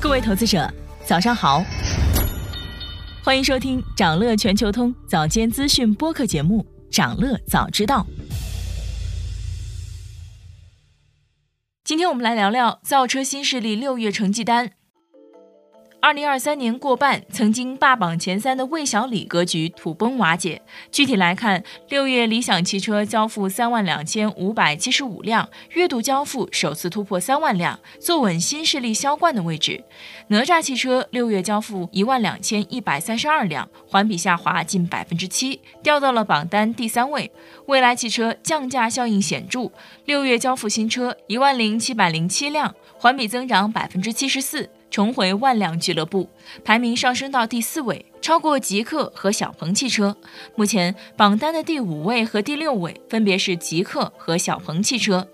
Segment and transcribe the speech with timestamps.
[0.00, 0.70] 各位投资者，
[1.04, 1.64] 早上好，
[3.22, 8.06] 欢迎收听长乐全球通早间资讯播客节目《长乐早知道》。
[11.84, 14.72] 今天我们来聊聊造车新势力六月成绩单。
[16.04, 20.60] 二零二三年过半，曾经霸榜前三的魏小李格局土崩瓦解。
[20.92, 29.82] 具体来看，六月理想汽车交付三万两千五百七十五辆，月度交付首次突破三万辆，坐稳新势力销冠的位置。
[30.28, 37.32] 哪吒汽车六月交付一万两千一百三十二辆，环比下滑近百分之七，掉到了榜单第三位。
[37.64, 39.70] 蔚来汽车降价效应显著，
[40.04, 44.68] 六月交付新车一万零七百零七辆，环比增长百分之七十四。
[44.94, 46.30] 重回万辆俱乐部，
[46.64, 50.16] 排名上升到第四位，超过极客和小鹏汽车。
[50.54, 55.26] 目前榜单的第五位和第六位分别是极客和小鹏汽车。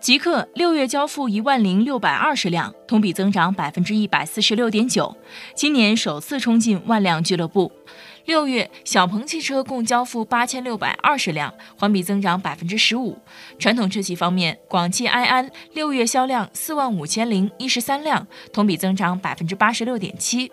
[0.00, 5.16] 极客六月交付一万零六百二十辆，同比增长百分之一百四十六点九，
[5.54, 7.70] 今年首次冲进万辆俱乐部。
[8.24, 13.18] 六月，小鹏汽车共交付八千六百二十辆，环比增长百分之十五。
[13.58, 20.50] 传统车企方面，广汽埃安六月销量四万五千零一十三辆，同比增长百分之八十六点七。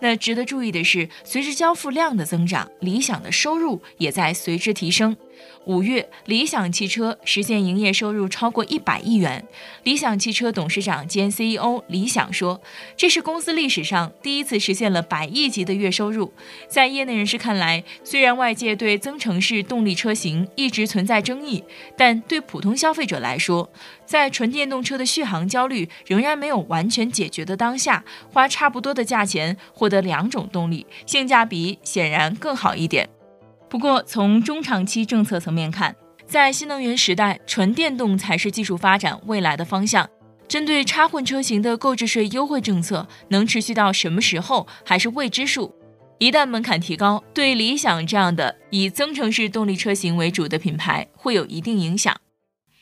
[0.00, 5.16] 那值得注意的是，随着交付量的增长，理想的收入也在随之提升。
[5.64, 9.46] 五月，理想汽车实现营业收入超过一百亿元。
[9.82, 12.60] 理想汽车董事长兼 CEO 李想说
[12.96, 16.32] ：“这是公司历史上第一次实现了百亿级的月收入。”
[16.68, 21.64] 在业内人士看来，虽然外界对增程式动力车型一直存在争议，
[21.96, 23.70] 但对普通消费者来说，
[24.04, 33.08] 在纯电动车的续航焦虑仍然没有完全解决的当下，花差不多的价钱获得两种动力，性价比显然更好一点。
[33.68, 35.94] 不过，从中长期政策层面看，
[36.26, 40.08] 在新能源时代，纯电动才是技术发展未来的方向。
[40.46, 45.74] 针对插混车型的购置税优惠政策能持续到什么时候，还是未知数。
[46.18, 52.14] 一旦门槛提高，对理想这样的以增程式动力车型为主的品牌会有一定影响。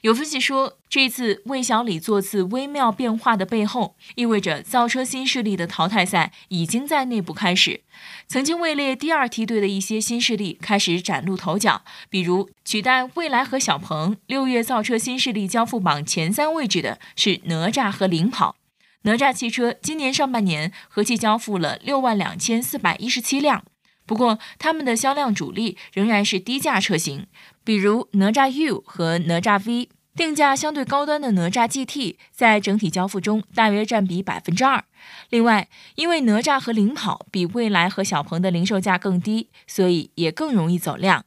[0.03, 7.83] 有分析说，这次魏小李做次微妙变化的背后，意味着造车新势力的淘汰赛已经在内部开始。
[8.27, 18.57] 曾经位列第二梯队的一些新势力开始崭露头角，比如取代蔚来和小鹏六月造车新势力交付榜前三位置的是哪吒和领跑。
[19.03, 23.63] 哪吒汽车今年上半年合计交付了六万两千四百一十七辆。
[24.05, 27.27] 不过，他们的销量主力仍然是低价车型，
[27.65, 34.85] 比如哪吒 U 和哪吒 V，定价相对高端的哪吒 GT 在整体交付中大约占比百分之二。
[35.31, 41.25] 另外，因为哪吒和领跑比蔚来和小鹏的零售价更低，所以也更容易走量。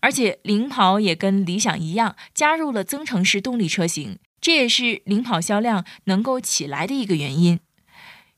[0.00, 7.58] 而且，领跑也跟理想一样加入了增程式动力车型，这也是领跑销量能够起来的一个原因。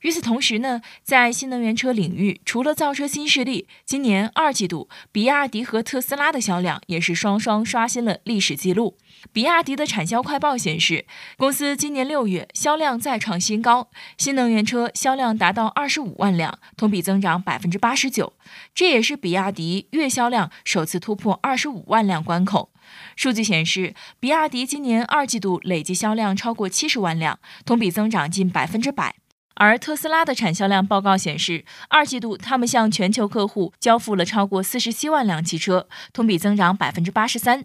[0.03, 8.97] 与此同时呢，在新能源车领域，除了造车新势力，今年二季度，比亚迪和特斯拉的销量也是双双刷新了历史记录。
[9.33, 11.05] 比亚迪的产销快报显示，
[11.37, 18.35] 公司今年六月销量再创新高，新能源车销量达到二十五万辆，同比增长百分之八十九，
[18.73, 22.71] 这也是比亚迪月销量首次突破二十五万辆关口。
[23.17, 29.17] 数据显示，比亚迪今年二季度累计销量超过七十万辆，同比增长近百分之百。
[29.61, 37.65] 而特斯拉的产销量报告显示，二季度他们向全球客户交付了超过四十七万辆汽车，同比增长百分之八十三。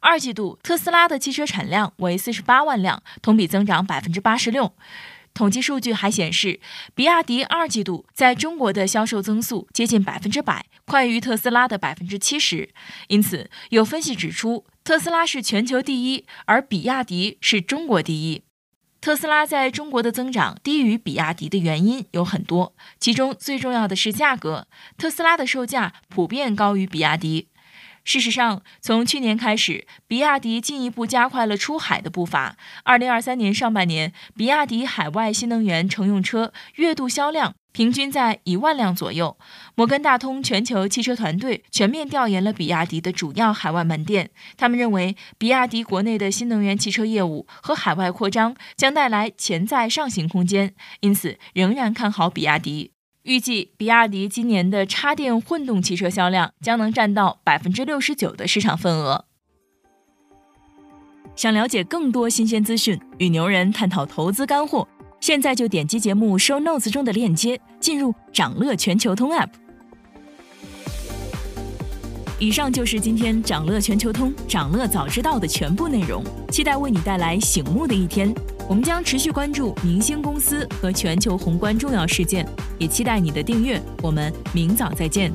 [0.00, 4.74] 二季度特斯拉的汽车产量为四十八万辆，同比增长百分之八十六。
[5.32, 6.60] 统计数据还显示，
[6.94, 12.68] 比亚迪二季度在中国的销售增速接近百分之百，快于特斯拉的百分之七十。
[13.08, 18.42] 因此，有分析指出，特斯拉是全球第一，而比亚迪是中国第一。
[19.00, 24.66] 特斯拉在中国的增长低于比亚迪的原因有很多，其中最重要的是价格。
[24.98, 27.48] 特斯拉的售价普遍高于比亚迪。
[28.04, 32.56] 事实上，从去年开始，比亚迪进一步加快了出海的步伐。
[32.82, 37.54] 二零二三年上半年，比亚迪海外新能源乘用车月度销量。
[37.72, 39.36] 平均在一万辆左右。
[39.74, 52.92] 摩根大通全球汽车团队全面调研了比亚迪的主要海外门店，他们认为，比亚迪国内的新能源汽车业务和海外扩张将带来潜在上行空间，因此仍然看好比亚迪。
[53.22, 59.26] 预计比亚迪今年的插电混动汽车销量将能占到百分之六十九的市场份额。
[61.36, 64.88] 想了解更多新鲜资讯，与牛人探讨投资干货。
[65.30, 69.46] 现在就点击节目 show notes 中的链接，进入掌乐全球通 app。
[72.40, 78.34] 以上就是今天掌乐全球通掌乐早知道的全部内容，期待为你带来醒目的一天。
[78.68, 82.44] 我们将持续关注明星公司和全球宏观重要事件，
[82.76, 83.80] 也期待你的订阅。
[84.02, 85.32] 我们明早再见。